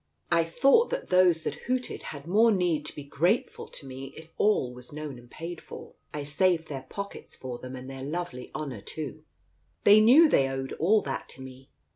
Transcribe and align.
I 0.31 0.43
thought 0.45 0.89
that 0.89 1.09
those 1.09 1.43
that 1.43 1.67
hooted 1.69 2.01
had 2.09 2.25
more 2.25 2.51
need 2.51 2.87
to 2.87 2.95
be 2.95 3.03
grateful 3.03 3.67
to 3.67 3.85
me 3.85 4.11
if 4.17 4.33
all 4.39 4.73
was 4.73 4.91
known 4.91 5.19
and 5.19 5.29
paid 5.29 5.61
for. 5.61 5.93
I 6.11 6.23
saved 6.23 6.69
their 6.69 6.87
pockets 6.89 7.35
for 7.35 7.59
them 7.59 7.75
and 7.75 7.87
their 7.87 8.01
lovely 8.01 8.49
honour 8.55 8.81
too. 8.81 9.23
They 9.83 10.01
knew 10.01 10.27
they 10.27 10.49
owed 10.49 10.73
all 10.79 11.03
that 11.03 11.29
to 11.29 11.43
me. 11.43 11.69